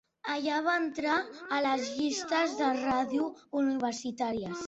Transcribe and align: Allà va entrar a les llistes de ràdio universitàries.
Allà 0.35 0.53
va 0.67 0.77
entrar 0.83 1.17
a 1.57 1.59
les 1.65 1.91
llistes 1.99 2.57
de 2.63 2.71
ràdio 2.81 3.31
universitàries. 3.65 4.57